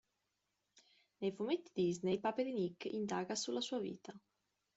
[1.19, 4.19] Nei fumetti Disney Paperinik indaga sulla sua vita.